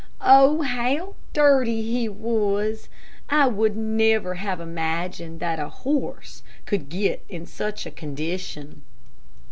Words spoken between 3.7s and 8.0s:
never have imagined that a horse could get in such a